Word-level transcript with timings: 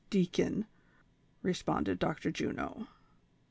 deacon," 0.09 0.65
responded 1.43 1.99
Dr. 1.99 2.31
Juno. 2.31 2.87